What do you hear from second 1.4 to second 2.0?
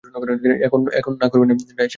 না, বেয়াই সাহেব।